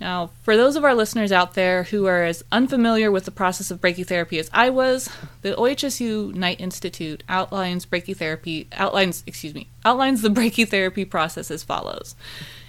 Now, 0.00 0.30
for 0.42 0.56
those 0.56 0.76
of 0.76 0.84
our 0.84 0.94
listeners 0.94 1.30
out 1.30 1.54
there 1.54 1.84
who 1.84 2.06
are 2.06 2.24
as 2.24 2.44
unfamiliar 2.50 3.10
with 3.10 3.24
the 3.24 3.30
process 3.30 3.70
of 3.70 3.80
brachytherapy 3.80 4.40
as 4.40 4.50
I 4.52 4.68
was, 4.70 5.08
the 5.42 5.54
OHSU 5.54 6.34
Knight 6.34 6.60
Institute 6.60 7.22
outlines 7.28 7.86
brachytherapy 7.86 8.66
outlines, 8.72 9.22
excuse 9.26 9.54
me, 9.54 9.68
outlines 9.84 10.22
the 10.22 10.28
brachytherapy 10.30 11.08
process 11.08 11.50
as 11.50 11.62
follows. 11.62 12.16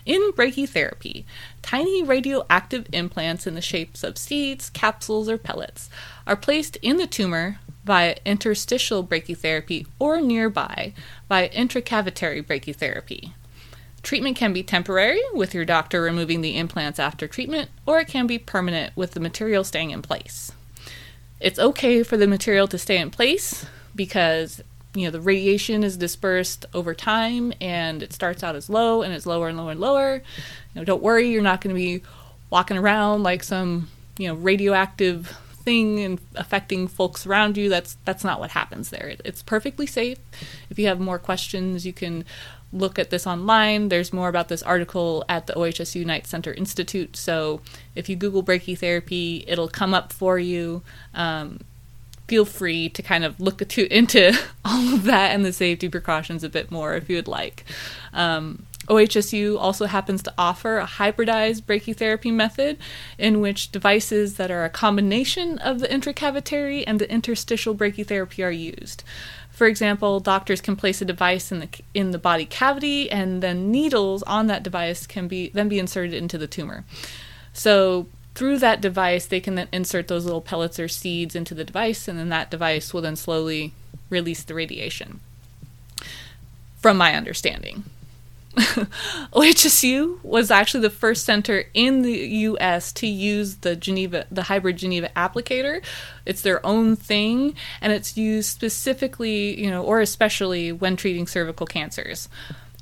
In 0.05 0.31
brachytherapy, 0.33 1.25
tiny 1.63 2.03
radioactive 2.03 2.87
implants 2.93 3.47
in 3.47 3.55
the 3.55 3.61
shapes 3.61 4.03
of 4.03 4.19
seeds, 4.19 4.69
capsules, 4.69 5.27
or 5.27 5.39
pellets 5.39 5.89
are 6.27 6.35
placed 6.35 6.77
in 6.77 6.97
the 6.97 7.07
tumor 7.07 7.57
via 7.85 8.15
interstitial 8.23 9.03
brachytherapy 9.03 9.87
or 9.97 10.21
nearby 10.21 10.93
via 11.27 11.49
intracavitary 11.49 12.45
brachytherapy. 12.45 13.33
Treatment 14.05 14.37
can 14.37 14.53
be 14.53 14.61
temporary, 14.61 15.19
with 15.33 15.55
your 15.55 15.65
doctor 15.65 15.99
removing 16.03 16.41
the 16.41 16.57
implants 16.57 16.99
after 16.99 17.27
treatment, 17.27 17.71
or 17.87 17.99
it 17.99 18.07
can 18.07 18.27
be 18.27 18.37
permanent, 18.37 18.95
with 18.95 19.13
the 19.13 19.19
material 19.19 19.63
staying 19.63 19.89
in 19.89 20.03
place. 20.03 20.51
It's 21.39 21.57
okay 21.57 22.03
for 22.03 22.15
the 22.15 22.27
material 22.27 22.67
to 22.67 22.77
stay 22.77 22.97
in 22.97 23.09
place 23.09 23.65
because 23.95 24.61
you 24.93 25.05
know 25.05 25.09
the 25.09 25.19
radiation 25.19 25.83
is 25.83 25.97
dispersed 25.97 26.67
over 26.71 26.93
time 26.93 27.51
and 27.59 28.03
it 28.03 28.13
starts 28.13 28.43
out 28.43 28.55
as 28.55 28.69
low 28.69 29.01
and 29.01 29.11
it's 29.11 29.25
lower 29.25 29.47
and 29.47 29.57
lower 29.57 29.71
and 29.71 29.79
lower 29.79 30.15
you 30.15 30.21
know 30.79 30.85
don't 30.85 31.01
worry 31.01 31.29
you're 31.29 31.41
not 31.41 31.59
going 31.59 31.75
to 31.75 31.79
be 31.79 32.01
walking 32.49 32.77
around 32.77 33.23
like 33.23 33.43
some 33.43 33.89
you 34.17 34.27
know 34.27 34.35
radioactive 34.35 35.35
thing 35.65 35.99
and 35.99 36.21
affecting 36.35 36.87
folks 36.87 37.25
around 37.25 37.57
you. 37.57 37.67
That's 37.67 37.97
that's 38.05 38.23
not 38.23 38.39
what 38.39 38.51
happens 38.51 38.91
there. 38.91 39.09
It, 39.09 39.21
it's 39.25 39.41
perfectly 39.41 39.87
safe. 39.87 40.19
If 40.69 40.79
you 40.79 40.87
have 40.87 40.99
more 40.99 41.19
questions, 41.19 41.85
you 41.85 41.91
can 41.91 42.23
look 42.75 42.99
at 42.99 43.09
this 43.09 43.25
online. 43.25 43.89
There's 43.89 44.13
more 44.13 44.29
about 44.29 44.49
this 44.49 44.61
article 44.61 45.23
at 45.29 45.47
the 45.47 45.53
OHSU 45.53 46.05
Knight 46.05 46.27
Center 46.27 46.53
Institute. 46.53 47.15
So 47.15 47.61
if 47.95 48.09
you 48.09 48.15
Google 48.15 48.43
brachytherapy, 48.43 49.45
it'll 49.47 49.69
come 49.69 49.93
up 49.93 50.11
for 50.11 50.37
you. 50.37 50.83
Um, 51.13 51.61
feel 52.27 52.45
free 52.45 52.89
to 52.89 53.01
kind 53.01 53.23
of 53.23 53.39
look 53.39 53.67
to, 53.67 53.87
into 53.95 54.37
all 54.63 54.93
of 54.93 55.03
that 55.03 55.31
and 55.31 55.45
the 55.45 55.53
safety 55.53 55.89
precautions 55.89 56.43
a 56.43 56.49
bit 56.49 56.69
more 56.71 56.95
if 56.95 57.09
you 57.09 57.15
would 57.15 57.27
like. 57.27 57.65
Um, 58.13 58.65
OHSU 58.87 59.57
also 59.59 59.85
happens 59.85 60.21
to 60.23 60.33
offer 60.37 60.77
a 60.77 60.85
hybridized 60.85 61.63
brachytherapy 61.63 62.31
method 62.31 62.77
in 63.17 63.41
which 63.41 63.71
devices 63.71 64.35
that 64.35 64.51
are 64.51 64.63
a 64.63 64.69
combination 64.69 65.57
of 65.59 65.79
the 65.79 65.87
intracavitary 65.87 66.83
and 66.85 66.99
the 66.99 67.11
interstitial 67.11 67.73
brachytherapy 67.73 68.45
are 68.45 68.51
used. 68.51 69.03
For 69.55 69.67
example, 69.67 70.19
doctors 70.19 70.59
can 70.59 70.75
place 70.75 71.01
a 71.01 71.05
device 71.05 71.49
in 71.49 71.59
the 71.59 71.69
in 71.93 72.11
the 72.11 72.19
body 72.19 72.45
cavity 72.45 73.09
and 73.09 73.41
then 73.41 73.71
needles 73.71 74.21
on 74.23 74.47
that 74.47 74.63
device 74.63 75.07
can 75.07 75.29
be 75.29 75.49
then 75.49 75.69
be 75.69 75.79
inserted 75.79 76.13
into 76.13 76.37
the 76.37 76.45
tumor. 76.45 76.83
So 77.53 78.07
through 78.35 78.59
that 78.59 78.81
device, 78.81 79.25
they 79.25 79.39
can 79.39 79.55
then 79.55 79.69
insert 79.71 80.09
those 80.09 80.25
little 80.25 80.41
pellets 80.41 80.77
or 80.77 80.89
seeds 80.89 81.35
into 81.35 81.55
the 81.55 81.63
device, 81.63 82.09
and 82.09 82.19
then 82.19 82.27
that 82.29 82.51
device 82.51 82.93
will 82.93 83.01
then 83.01 83.15
slowly 83.15 83.71
release 84.09 84.43
the 84.43 84.53
radiation. 84.53 85.21
From 86.81 86.97
my 86.97 87.15
understanding. 87.15 87.85
OHSU 89.33 90.23
was 90.23 90.49
actually 90.49 90.81
the 90.81 90.89
first 90.89 91.25
center 91.25 91.65
in 91.73 92.03
the 92.03 92.13
U.S. 92.13 92.93
to 92.93 93.07
use 93.07 93.57
the 93.57 93.75
Geneva, 93.75 94.25
the 94.31 94.43
hybrid 94.43 94.77
Geneva 94.77 95.09
applicator. 95.15 95.83
It's 96.25 96.41
their 96.41 96.65
own 96.65 96.95
thing, 96.95 97.55
and 97.81 97.91
it's 97.91 98.15
used 98.15 98.49
specifically, 98.49 99.59
you 99.61 99.69
know, 99.69 99.83
or 99.83 99.99
especially 99.99 100.71
when 100.71 100.95
treating 100.95 101.27
cervical 101.27 101.67
cancers. 101.67 102.29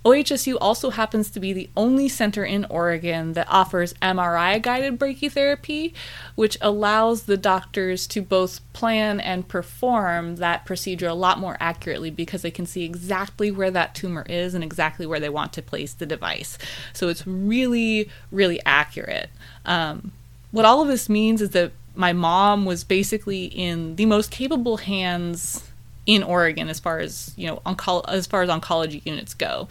OHSU 0.06 0.58
also 0.60 0.90
happens 0.90 1.30
to 1.30 1.40
be 1.40 1.54
the 1.54 1.70
only 1.78 2.10
center 2.10 2.44
in 2.44 2.66
Oregon 2.66 3.34
that 3.34 3.48
offers 3.50 3.94
MRI 3.96 4.62
guided 4.62 5.00
brachytherapy, 5.00 5.94
which 6.36 6.58
allows 6.60 7.24
the 7.24 7.38
doctors 7.38 8.06
to 8.08 8.22
both 8.22 8.60
plan 8.74 9.22
and 9.22 9.48
perform 9.48 10.38
that 10.38 10.66
procedure 10.66 11.08
a 11.08 11.14
lot 11.14 11.40
more 11.40 11.56
accurately 11.60 12.10
because 12.10 12.42
they 12.42 12.52
can 12.52 12.66
see 12.66 12.84
exactly 12.84 13.50
where 13.50 13.72
that 13.72 13.96
tumor 13.96 14.26
is 14.28 14.54
and 14.54 14.64
exactly 14.64 15.06
where 15.06 15.22
they 15.22 15.30
want 15.30 15.54
to 15.54 15.62
place 15.62 15.94
the 15.94 16.06
device. 16.06 16.58
So 16.92 17.08
it's 17.08 17.26
really, 17.26 18.10
really 18.30 18.60
accurate. 18.66 19.30
Um, 19.66 20.12
what 20.52 20.66
all 20.66 20.82
of 20.82 20.90
this 20.90 21.08
means 21.08 21.42
is 21.42 21.52
that 21.52 21.72
my 21.96 22.12
mom 22.12 22.66
was 22.66 22.84
basically 22.84 23.46
in 23.46 23.96
the 23.96 24.06
most 24.06 24.32
capable 24.32 24.78
hands 24.78 25.70
in 26.06 26.24
Oregon 26.24 26.70
as 26.70 26.80
far 26.80 27.00
as 27.00 27.34
you 27.38 27.48
know 27.48 27.62
onco- 27.66 28.06
as 28.08 28.28
far 28.28 28.42
as 28.42 28.50
oncology 28.50 29.06
units 29.06 29.34
go, 29.34 29.68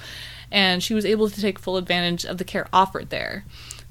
and 0.51 0.83
she 0.83 0.95
was 0.95 1.05
able 1.05 1.29
to 1.31 1.41
take 1.41 1.59
full 1.59 1.77
advantage 1.77 2.25
of 2.25 2.39
the 2.39 2.45
care 2.45 2.69
offered 2.73 3.11
there. 3.11 3.45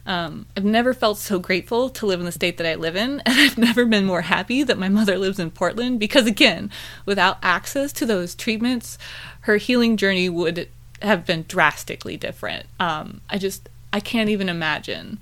Um, 0.05 0.47
I've 0.57 0.65
never 0.65 0.93
felt 0.93 1.19
so 1.19 1.37
grateful 1.37 1.89
to 1.89 2.05
live 2.05 2.19
in 2.19 2.25
the 2.25 2.31
state 2.31 2.57
that 2.57 2.67
I 2.67 2.75
live 2.75 2.95
in, 2.95 3.21
and 3.25 3.39
I've 3.39 3.57
never 3.57 3.85
been 3.85 4.05
more 4.05 4.21
happy 4.21 4.63
that 4.63 4.77
my 4.77 4.89
mother 4.89 5.17
lives 5.17 5.39
in 5.39 5.51
Portland 5.51 5.99
because, 5.99 6.25
again, 6.25 6.71
without 7.05 7.37
access 7.43 7.93
to 7.93 8.05
those 8.05 8.35
treatments, 8.35 8.97
her 9.41 9.57
healing 9.57 9.97
journey 9.97 10.29
would 10.29 10.67
have 11.01 11.25
been 11.25 11.45
drastically 11.47 12.17
different. 12.17 12.65
Um, 12.79 13.21
I 13.29 13.37
just, 13.37 13.69
I 13.91 13.99
can't 13.99 14.29
even 14.29 14.49
imagine. 14.49 15.19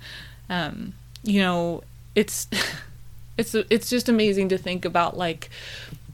Um, 0.48 0.94
you 1.22 1.40
know, 1.40 1.82
it's, 2.14 2.48
it's, 3.36 3.54
it's 3.54 3.88
just 3.88 4.08
amazing 4.08 4.48
to 4.50 4.58
think 4.58 4.84
about 4.84 5.16
like 5.16 5.50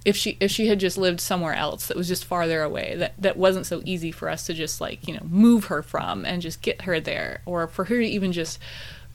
if 0.06 0.16
she 0.16 0.36
if 0.38 0.52
she 0.52 0.68
had 0.68 0.78
just 0.78 0.96
lived 0.96 1.20
somewhere 1.20 1.54
else 1.54 1.88
that 1.88 1.96
was 1.96 2.06
just 2.06 2.24
farther 2.24 2.62
away 2.62 2.94
that 2.96 3.12
that 3.18 3.36
wasn't 3.36 3.66
so 3.66 3.82
easy 3.84 4.12
for 4.12 4.28
us 4.28 4.46
to 4.46 4.54
just 4.54 4.80
like 4.80 5.06
you 5.08 5.12
know 5.12 5.26
move 5.28 5.64
her 5.64 5.82
from 5.82 6.24
and 6.24 6.40
just 6.40 6.62
get 6.62 6.82
her 6.82 7.00
there 7.00 7.42
or 7.44 7.66
for 7.66 7.86
her 7.86 7.96
to 7.96 8.06
even 8.06 8.30
just 8.30 8.58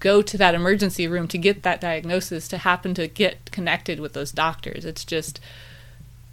go 0.01 0.21
to 0.21 0.38
that 0.38 0.53
emergency 0.53 1.07
room 1.07 1.29
to 1.29 1.38
get 1.38 1.63
that 1.63 1.79
diagnosis 1.79 2.50
to 2.50 2.57
happen 2.57 2.93
to 2.93 3.07
get 3.07 3.50
connected 3.51 4.01
with 4.01 4.12
those 4.13 4.31
doctors. 4.31 4.83
It's 4.83 5.05
just 5.05 5.39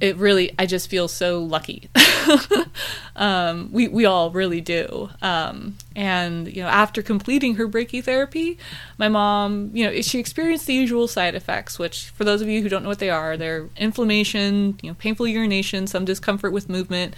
it 0.00 0.16
really 0.16 0.54
i 0.58 0.66
just 0.66 0.88
feel 0.88 1.08
so 1.08 1.42
lucky. 1.42 1.88
Um, 3.18 3.70
we, 3.72 3.88
we 3.88 4.04
all 4.04 4.30
really 4.30 4.60
do. 4.60 5.10
Um, 5.20 5.76
and 5.96 6.46
you 6.54 6.62
know 6.62 6.68
after 6.68 7.02
completing 7.02 7.56
her 7.56 7.66
brachytherapy 7.66 8.56
my 8.96 9.08
mom 9.08 9.70
you 9.74 9.84
know 9.84 10.00
she 10.00 10.20
experienced 10.20 10.66
the 10.66 10.74
usual 10.74 11.08
side 11.08 11.34
effects 11.34 11.76
which 11.80 12.10
for 12.10 12.22
those 12.22 12.40
of 12.40 12.46
you 12.46 12.62
who 12.62 12.68
don't 12.68 12.84
know 12.84 12.88
what 12.88 13.00
they 13.00 13.10
are 13.10 13.36
they're 13.36 13.68
inflammation 13.76 14.78
you 14.80 14.88
know 14.88 14.94
painful 14.94 15.26
urination 15.26 15.88
some 15.88 16.04
discomfort 16.04 16.52
with 16.52 16.68
movement. 16.68 17.14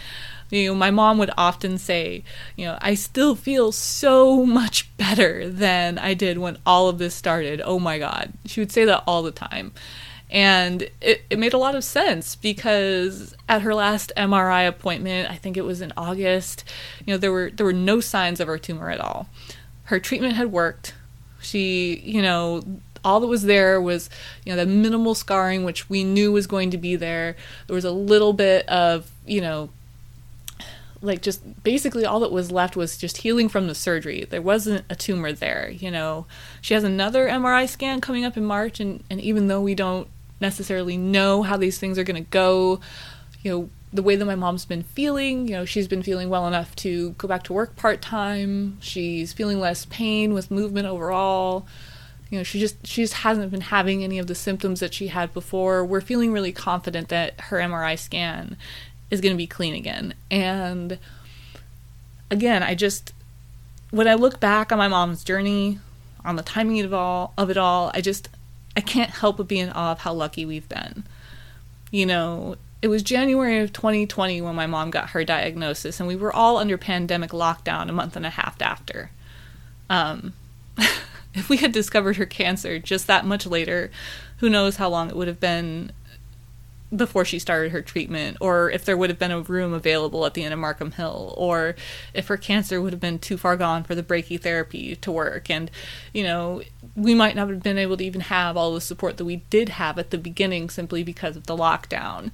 You 0.49 0.71
know 0.71 0.75
my 0.75 0.91
mom 0.91 1.19
would 1.19 1.31
often 1.37 1.77
say 1.77 2.25
you 2.57 2.65
know 2.65 2.79
i 2.81 2.95
still 2.95 3.37
feel 3.37 3.71
so 3.71 4.47
much 4.47 4.97
better 4.97 5.51
than 5.51 5.99
i 5.99 6.15
did 6.15 6.39
when 6.39 6.57
all 6.65 6.89
of 6.89 6.97
this 6.97 7.15
started. 7.15 7.61
Oh 7.63 7.79
my 7.79 7.99
god. 7.99 8.33
She 8.47 8.61
would 8.61 8.73
say 8.73 8.87
that 8.87 9.05
all 9.07 9.23
the 9.23 9.31
time 9.31 9.73
and 10.31 10.83
it, 11.01 11.23
it 11.29 11.39
made 11.39 11.53
a 11.53 11.59
lot 11.59 11.75
of 11.75 11.83
sense 11.83 12.37
because 12.37 13.35
at 13.49 13.63
her 13.63 13.75
last 13.75 14.13
MRI 14.17 14.69
appointment, 14.69 15.29
I 15.29 15.35
think 15.35 15.57
it 15.57 15.65
was 15.65 15.81
in 15.81 15.93
August, 15.97 16.65
you 17.05 17.13
know, 17.13 17.19
there 17.19 17.33
were 17.33 17.51
there 17.51 17.67
were 17.67 17.73
no 17.73 18.01
signs 18.01 18.39
of 18.39 18.47
her 18.47 18.59
tumor 18.59 18.91
at 18.91 19.01
all. 19.01 19.29
Her 19.85 19.99
treatment 19.99 20.35
had 20.35 20.53
worked. 20.53 20.95
She, 21.41 22.01
you 22.05 22.23
know, 22.23 22.63
all 23.05 23.19
that 23.21 23.27
was 23.27 23.43
there 23.43 23.81
was, 23.81 24.09
you 24.45 24.53
know, 24.53 24.57
the 24.57 24.71
minimal 24.71 25.17
scarring 25.17 25.65
which 25.65 25.91
we 25.91 26.05
knew 26.05 26.31
was 26.31 26.47
going 26.47 26.71
to 26.71 26.79
be 26.79 26.95
there. 26.95 27.35
There 27.67 27.75
was 27.75 27.85
a 27.85 27.91
little 27.91 28.33
bit 28.33 28.69
of, 28.69 29.11
you 29.27 29.41
know, 29.41 29.71
like 31.03 31.23
just 31.23 31.63
basically 31.65 32.05
all 32.05 32.21
that 32.21 32.31
was 32.31 32.53
left 32.53 32.77
was 32.77 32.99
just 32.99 33.19
healing 33.19 33.49
from 33.49 33.67
the 33.67 33.75
surgery. 33.75 34.27
There 34.29 34.43
wasn't 34.43 34.85
a 34.89 34.95
tumor 34.95 35.33
there, 35.33 35.71
you 35.71 35.91
know. 35.91 36.27
She 36.61 36.75
has 36.75 36.85
another 36.85 37.27
MRI 37.27 37.69
scan 37.69 38.01
coming 38.01 38.25
up 38.25 38.37
in 38.37 38.45
March 38.45 38.79
and, 38.79 39.03
and 39.11 39.21
even 39.21 39.49
though 39.49 39.63
we 39.63 39.75
don't 39.75 40.07
necessarily 40.41 40.97
know 40.97 41.43
how 41.43 41.57
these 41.57 41.79
things 41.79 41.99
are 41.99 42.05
going 42.05 42.23
to 42.23 42.31
go. 42.31 42.81
You 43.43 43.51
know, 43.51 43.71
the 43.93 44.03
way 44.03 44.17
that 44.17 44.25
my 44.25 44.35
mom's 44.35 44.65
been 44.65 44.83
feeling, 44.83 45.49
you 45.49 45.55
know, 45.55 45.65
she's 45.65 45.89
been 45.89 46.03
feeling 46.03 46.29
well 46.29 46.47
enough 46.47 46.77
to 46.77 47.11
go 47.13 47.27
back 47.27 47.43
to 47.45 47.53
work 47.53 47.77
part 47.77 48.01
time. 48.01 48.79
She's 48.81 49.33
feeling 49.33 49.59
less 49.59 49.85
pain 49.87 50.33
with 50.33 50.51
movement 50.51 50.87
overall. 50.87 51.67
You 52.31 52.39
know, 52.39 52.45
she 52.45 52.61
just 52.61 52.87
she 52.87 53.03
just 53.03 53.15
hasn't 53.15 53.51
been 53.51 53.63
having 53.63 54.05
any 54.05 54.19
of 54.19 54.29
the 54.29 54.37
symptoms 54.37 54.79
that 54.81 54.95
she 54.95 55.09
had 55.09 55.35
before. 55.35 55.85
We're 55.85 56.01
feeling 56.01 56.33
really 56.33 56.53
confident 56.53 57.09
that 57.09 57.41
her 57.43 57.59
MRI 57.59 57.99
scan 57.99 58.57
is 59.11 59.21
going 59.21 59.35
to 59.35 59.39
be 59.39 59.49
clean 59.49 59.75
again. 59.75 60.15
And 60.31 60.99
again, 62.31 62.63
I 62.63 62.77
just 62.77 63.13
when 63.91 64.07
I 64.07 64.15
look 64.15 64.39
back 64.39 64.71
on 64.71 64.79
my 64.79 64.87
mom's 64.87 65.25
journey, 65.25 65.81
on 66.25 66.37
the 66.37 66.43
timing 66.43 66.81
of 66.81 66.95
all 66.95 67.35
of 67.37 67.51
it 67.51 67.57
all, 67.57 67.91
I 67.95 68.01
just 68.01 68.29
I 68.77 68.81
can't 68.81 69.11
help 69.11 69.37
but 69.37 69.49
be 69.49 69.59
in 69.59 69.71
awe 69.71 69.93
of 69.93 70.01
how 70.01 70.13
lucky 70.13 70.45
we've 70.45 70.69
been. 70.69 71.05
You 71.91 72.07
know, 72.07 72.57
it 72.83 72.89
was 72.89 73.03
January 73.03 73.59
of 73.59 73.73
2020 73.73 74.41
when 74.41 74.55
my 74.55 74.67
mom 74.67 74.91
got 74.91 75.11
her 75.11 75.25
diagnosis, 75.25 76.01
and 76.01 76.09
we 76.09 76.17
were 76.17 76.33
all 76.33 76.57
under 76.57 76.79
pandemic 76.79 77.31
lockdown 77.31 77.89
a 77.89 77.93
month 77.93 78.17
and 78.17 78.25
a 78.25 78.31
half 78.31 78.61
after. 78.63 79.11
Um, 79.89 80.35
if 81.35 81.49
we 81.49 81.59
had 81.59 81.73
discovered 81.73 82.17
her 82.17 82.27
cancer 82.27 82.79
just 82.79 83.07
that 83.07 83.27
much 83.27 83.47
later, 83.47 83.91
who 84.39 84.49
knows 84.49 84.77
how 84.77 84.89
long 84.89 85.11
it 85.11 85.17
would 85.17 85.29
have 85.29 85.41
been 85.41 85.93
before 86.95 87.25
she 87.25 87.39
started 87.39 87.71
her 87.71 87.83
treatment, 87.83 88.37
or 88.41 88.71
if 88.71 88.85
there 88.85 88.97
would 88.97 89.11
have 89.11 89.19
been 89.19 89.31
a 89.31 89.41
room 89.41 89.73
available 89.73 90.27
at 90.27 90.35
the 90.35 90.43
end 90.43 90.53
of 90.53 90.59
Markham 90.59 90.93
Hill, 90.93 91.35
or 91.37 91.77
if 92.13 92.27
her 92.27 92.37
cancer 92.37 92.81
would 92.81 92.93
have 92.93 93.01
been 93.01 93.19
too 93.19 93.37
far 93.37 93.57
gone 93.57 93.85
for 93.85 93.95
the 93.95 94.03
brachytherapy 94.03 95.01
to 95.01 95.13
work. 95.13 95.49
And, 95.49 95.71
you 96.13 96.25
know, 96.25 96.63
we 96.97 97.15
might 97.15 97.37
not 97.37 97.49
have 97.49 97.63
been 97.63 97.79
able 97.79 97.97
to 97.97 98.05
even 98.05 98.23
have 98.23 98.57
all 98.57 98.75
the 98.75 98.81
support 98.81 99.19
that 99.19 99.25
we 99.25 99.37
did 99.51 99.71
have 99.71 99.99
at 99.99 100.11
the 100.11 100.19
beginning 100.19 100.69
simply 100.69 101.05
because 101.05 101.37
of 101.37 101.47
the 101.47 101.57
lockdown. 101.57 102.33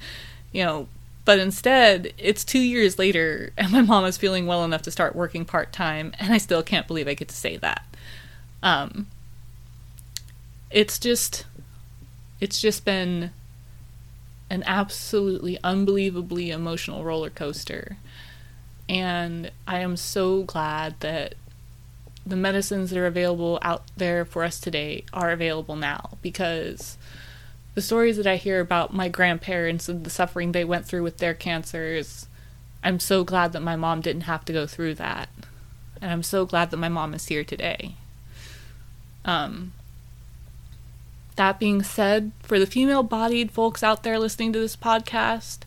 You 0.53 0.65
know, 0.65 0.89
but 1.27 1.39
instead, 1.39 2.15
it's 2.17 2.45
two 2.45 2.61
years 2.61 2.99
later, 2.99 3.53
and 3.59 3.71
my 3.71 3.83
mom 3.83 4.07
is 4.07 4.17
feeling 4.17 4.47
well 4.47 4.65
enough 4.65 4.83
to 4.83 4.91
start 4.91 5.15
working 5.15 5.45
part 5.45 5.73
time, 5.73 6.15
and 6.19 6.33
I 6.33 6.39
still 6.39 6.63
can't 6.63 6.87
believe 6.87 7.09
I 7.09 7.15
get 7.15 7.29
to 7.29 7.37
say 7.37 7.59
that. 7.59 7.85
Um, 8.63 9.09
it's 10.71 10.99
just, 10.99 11.45
it's 12.41 12.61
just 12.61 12.85
been 12.85 13.33
an 14.49 14.63
absolutely 14.67 15.59
unbelievably 15.63 16.51
emotional 16.51 17.05
roller 17.05 17.31
coaster. 17.31 17.97
And 18.89 19.51
I 19.67 19.81
am 19.81 19.97
so 19.97 20.43
glad 20.45 21.01
that 21.01 21.35
the 22.25 22.37
medicines 22.37 22.91
that 22.91 22.99
are 22.99 23.07
available 23.07 23.59
out 23.63 23.85
there 23.97 24.25
for 24.25 24.43
us 24.45 24.59
today 24.59 25.05
are 25.13 25.31
available 25.31 25.77
now 25.77 26.19
because 26.23 26.99
the 27.75 27.83
stories 27.83 28.17
that 28.17 28.27
I 28.27 28.37
hear 28.37 28.61
about 28.61 28.95
my 28.95 29.09
grandparents 29.09 29.89
and 29.89 30.03
the 30.03 30.11
suffering 30.11 30.53
they 30.53 30.65
went 30.65 30.87
through 30.87 31.03
with 31.03 31.19
their 31.19 31.35
cancers, 31.35 32.27
I'm 32.83 32.99
so 32.99 33.23
glad 33.23 33.53
that 33.53 33.63
my 33.63 33.77
mom 33.77 34.01
didn't 34.01 34.23
have 34.23 34.45
to 34.47 34.53
go 34.53 34.67
through 34.67 34.95
that. 34.95 35.29
And 36.01 36.11
I'm 36.11 36.23
so 36.23 36.47
glad 36.47 36.71
that 36.71 36.79
my 36.79 36.89
mom 36.89 37.15
is 37.15 37.27
here 37.27 37.45
today. 37.45 37.95
Um, 39.25 39.73
That 41.37 41.59
being 41.61 41.83
said, 41.83 42.33
for 42.43 42.59
the 42.59 42.67
female 42.67 43.03
bodied 43.03 43.51
folks 43.51 43.83
out 43.83 44.03
there 44.03 44.19
listening 44.19 44.53
to 44.55 44.59
this 44.59 44.77
podcast, 44.77 45.61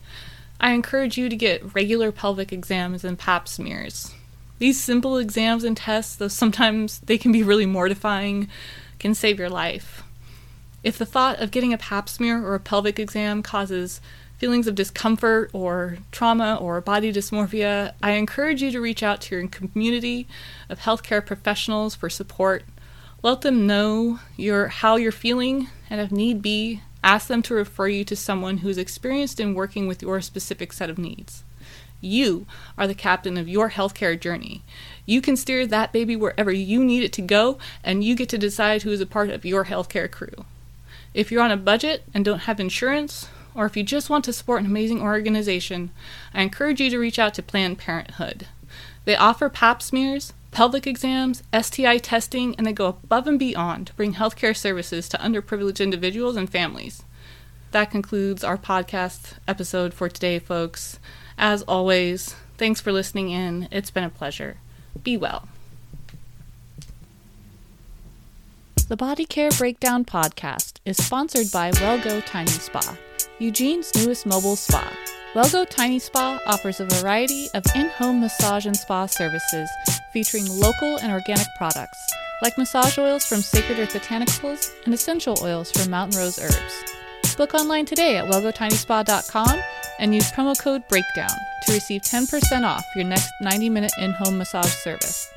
I 0.60 0.72
encourage 0.72 1.16
you 1.16 1.28
to 1.28 1.36
get 1.36 1.74
regular 1.74 2.12
pelvic 2.12 2.52
exams 2.52 3.04
and 3.04 3.18
pap 3.18 3.46
smears. 3.48 4.12
These 4.58 4.80
simple 4.80 5.16
exams 5.16 5.64
and 5.64 5.76
tests, 5.76 6.16
though 6.16 6.28
sometimes 6.28 6.98
they 6.98 7.16
can 7.16 7.32
be 7.32 7.42
really 7.42 7.66
mortifying, 7.66 8.48
can 8.98 9.14
save 9.14 9.38
your 9.38 9.48
life. 9.48 10.02
If 10.82 10.98
the 10.98 11.06
thought 11.06 11.40
of 11.40 11.50
getting 11.50 11.72
a 11.72 11.78
pap 11.78 12.08
smear 12.08 12.44
or 12.44 12.54
a 12.54 12.60
pelvic 12.60 12.98
exam 12.98 13.42
causes 13.42 14.00
feelings 14.38 14.66
of 14.66 14.74
discomfort 14.74 15.50
or 15.52 15.98
trauma 16.10 16.56
or 16.56 16.80
body 16.80 17.12
dysmorphia, 17.12 17.92
I 18.02 18.12
encourage 18.12 18.60
you 18.60 18.70
to 18.70 18.80
reach 18.80 19.02
out 19.02 19.20
to 19.22 19.36
your 19.36 19.46
community 19.48 20.26
of 20.68 20.80
healthcare 20.80 21.24
professionals 21.24 21.94
for 21.94 22.10
support. 22.10 22.64
Let 23.22 23.42
them 23.42 23.66
know 23.66 24.20
your 24.36 24.68
how 24.68 24.96
you're 24.96 25.12
feeling 25.12 25.68
and 25.90 26.00
if 26.00 26.10
need 26.10 26.40
be, 26.40 26.80
ask 27.04 27.26
them 27.26 27.42
to 27.42 27.54
refer 27.54 27.88
you 27.88 28.04
to 28.04 28.16
someone 28.16 28.58
who's 28.58 28.78
experienced 28.78 29.40
in 29.40 29.54
working 29.54 29.86
with 29.86 30.02
your 30.02 30.20
specific 30.20 30.72
set 30.72 30.88
of 30.88 30.98
needs. 30.98 31.44
You 32.00 32.46
are 32.78 32.86
the 32.86 32.94
captain 32.94 33.36
of 33.36 33.48
your 33.48 33.70
healthcare 33.70 34.18
journey. 34.18 34.62
You 35.04 35.20
can 35.20 35.36
steer 35.36 35.66
that 35.66 35.92
baby 35.92 36.16
wherever 36.16 36.50
you 36.50 36.82
need 36.82 37.02
it 37.02 37.12
to 37.14 37.22
go, 37.22 37.58
and 37.84 38.02
you 38.02 38.14
get 38.14 38.30
to 38.30 38.38
decide 38.38 38.82
who 38.82 38.90
is 38.90 39.02
a 39.02 39.06
part 39.06 39.28
of 39.28 39.44
your 39.44 39.66
healthcare 39.66 40.10
crew. 40.10 40.46
If 41.12 41.30
you're 41.30 41.42
on 41.42 41.50
a 41.50 41.58
budget 41.58 42.04
and 42.14 42.24
don't 42.24 42.40
have 42.40 42.58
insurance, 42.58 43.28
or 43.54 43.66
if 43.66 43.76
you 43.76 43.82
just 43.82 44.08
want 44.08 44.24
to 44.24 44.32
support 44.32 44.60
an 44.60 44.66
amazing 44.66 45.02
organization, 45.02 45.90
I 46.32 46.40
encourage 46.40 46.80
you 46.80 46.88
to 46.88 46.98
reach 46.98 47.18
out 47.18 47.34
to 47.34 47.42
Planned 47.42 47.78
Parenthood. 47.78 48.46
They 49.04 49.16
offer 49.16 49.50
pap 49.50 49.82
smears, 49.82 50.32
pelvic 50.50 50.86
exams, 50.86 51.42
STI 51.58 51.98
testing, 51.98 52.54
and 52.56 52.66
they 52.66 52.72
go 52.72 52.88
above 52.88 53.26
and 53.26 53.38
beyond 53.38 53.88
to 53.88 53.94
bring 53.94 54.14
healthcare 54.14 54.56
services 54.56 55.08
to 55.08 55.16
underprivileged 55.18 55.80
individuals 55.80 56.36
and 56.36 56.50
families. 56.50 57.02
That 57.70 57.90
concludes 57.90 58.42
our 58.42 58.58
podcast 58.58 59.34
episode 59.46 59.94
for 59.94 60.08
today, 60.08 60.38
folks. 60.38 60.98
As 61.38 61.62
always, 61.62 62.34
thanks 62.58 62.80
for 62.80 62.92
listening 62.92 63.30
in. 63.30 63.68
It's 63.70 63.90
been 63.90 64.04
a 64.04 64.10
pleasure. 64.10 64.56
Be 65.02 65.16
well. 65.16 65.48
The 68.88 68.96
Body 68.96 69.24
Care 69.24 69.50
Breakdown 69.52 70.04
podcast 70.04 70.78
is 70.84 70.96
sponsored 70.96 71.52
by 71.52 71.70
WellGo 71.70 72.26
Tiny 72.26 72.50
Spa, 72.50 72.98
Eugene's 73.38 73.94
newest 73.94 74.26
mobile 74.26 74.56
spa. 74.56 74.92
WellGo 75.32 75.68
Tiny 75.70 76.00
Spa 76.00 76.40
offers 76.44 76.80
a 76.80 76.86
variety 76.86 77.46
of 77.54 77.64
in 77.76 77.86
home 77.86 78.20
massage 78.20 78.66
and 78.66 78.76
spa 78.76 79.06
services 79.06 79.70
featuring 80.12 80.46
local 80.48 80.98
and 80.98 81.12
organic 81.12 81.46
products, 81.56 82.12
like 82.42 82.56
massage 82.58 82.98
oils 82.98 83.26
from 83.26 83.40
Sacred 83.40 83.78
Earth 83.78 83.94
Botanicals 83.94 84.72
and 84.84 84.94
essential 84.94 85.36
oils 85.42 85.70
from 85.72 85.90
Mountain 85.90 86.18
Rose 86.18 86.38
Herbs. 86.38 87.36
Book 87.36 87.54
online 87.54 87.86
today 87.86 88.16
at 88.16 88.26
wellgotinyspa.com 88.26 89.60
and 89.98 90.14
use 90.14 90.30
promo 90.32 90.58
code 90.58 90.86
BREAKDOWN 90.88 91.36
to 91.66 91.72
receive 91.72 92.02
10% 92.02 92.64
off 92.64 92.84
your 92.96 93.04
next 93.04 93.30
90 93.40 93.70
minute 93.70 93.92
in 93.98 94.12
home 94.12 94.38
massage 94.38 94.72
service 94.72 95.30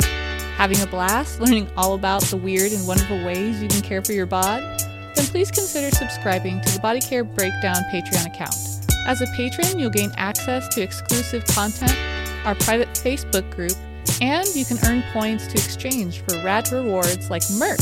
having 0.55 0.79
a 0.81 0.87
blast 0.87 1.41
learning 1.41 1.69
all 1.75 1.93
about 1.93 2.21
the 2.23 2.37
weird 2.37 2.71
and 2.71 2.87
wonderful 2.87 3.17
ways 3.25 3.61
you 3.61 3.67
can 3.67 3.81
care 3.81 4.01
for 4.01 4.13
your 4.13 4.25
bod, 4.25 4.61
then 5.15 5.25
please 5.25 5.51
consider 5.51 5.93
subscribing 5.95 6.61
to 6.61 6.73
the 6.73 6.79
Body 6.79 7.01
Care 7.01 7.23
Breakdown 7.23 7.83
Patreon 7.91 8.27
account. 8.27 8.55
As 9.05 9.21
a 9.21 9.27
patron, 9.35 9.77
you'll 9.77 9.89
gain 9.89 10.11
access 10.15 10.67
to 10.69 10.81
exclusive 10.81 11.43
content, 11.47 11.93
our 12.45 12.55
private 12.55 12.87
Facebook 12.89 13.49
group, 13.51 13.73
and 14.21 14.47
you 14.55 14.65
can 14.65 14.77
earn 14.85 15.03
points 15.13 15.47
to 15.47 15.53
exchange 15.53 16.21
for 16.21 16.35
rad 16.43 16.71
rewards 16.71 17.29
like 17.29 17.43
merch 17.51 17.81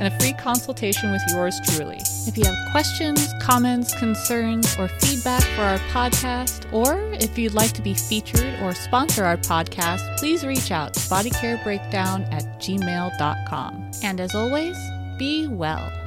and 0.00 0.12
a 0.12 0.18
free 0.18 0.32
consultation 0.32 1.12
with 1.12 1.22
yours 1.28 1.60
truly. 1.64 1.98
If 2.26 2.38
you 2.38 2.44
have 2.44 2.72
questions, 2.72 3.32
comments, 3.40 3.94
concerns, 3.98 4.76
or 4.78 4.88
feedback 4.88 5.42
for 5.42 5.62
our 5.62 5.78
podcast, 5.90 6.72
or 6.72 6.98
if 7.14 7.38
you'd 7.38 7.54
like 7.54 7.72
to 7.72 7.82
be 7.82 7.94
featured 7.94 8.58
or 8.62 8.74
sponsor 8.74 9.24
our 9.24 9.36
podcast, 9.36 10.18
please 10.18 10.44
reach 10.44 10.70
out 10.70 10.94
to 10.94 11.00
bodycarebreakdown 11.00 12.32
at 12.32 12.44
gmail.com. 12.60 13.90
And 14.02 14.20
as 14.20 14.34
always, 14.34 14.78
be 15.18 15.46
well. 15.48 15.99